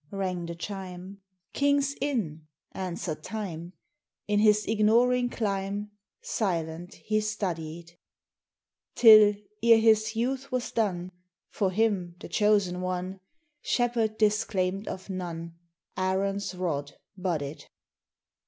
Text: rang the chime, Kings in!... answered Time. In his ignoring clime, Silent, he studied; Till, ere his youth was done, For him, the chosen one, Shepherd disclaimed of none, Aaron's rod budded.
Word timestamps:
rang 0.09 0.47
the 0.47 0.55
chime, 0.55 1.21
Kings 1.53 1.95
in!... 2.01 2.47
answered 2.71 3.21
Time. 3.21 3.73
In 4.27 4.39
his 4.39 4.65
ignoring 4.65 5.29
clime, 5.29 5.91
Silent, 6.23 6.95
he 6.95 7.21
studied; 7.21 7.99
Till, 8.95 9.35
ere 9.61 9.77
his 9.79 10.15
youth 10.15 10.51
was 10.51 10.71
done, 10.71 11.11
For 11.51 11.69
him, 11.69 12.15
the 12.19 12.29
chosen 12.29 12.81
one, 12.81 13.19
Shepherd 13.61 14.17
disclaimed 14.17 14.87
of 14.87 15.07
none, 15.07 15.53
Aaron's 15.95 16.55
rod 16.55 16.93
budded. 17.15 17.67